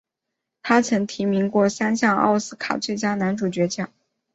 [0.63, 3.93] 他曾提名过三项奥斯卡最佳男主角奖。